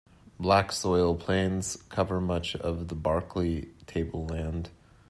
Black 0.39 0.71
soil 0.71 1.15
plains 1.15 1.75
cover 1.89 2.19
much 2.19 2.55
of 2.55 2.87
the 2.87 2.95
Barkly 2.95 3.69
Tableland. 3.85 4.71